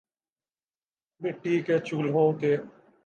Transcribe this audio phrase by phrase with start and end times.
[1.21, 2.55] مٹی کے چولہوں کے